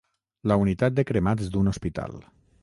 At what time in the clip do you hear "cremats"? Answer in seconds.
1.11-1.53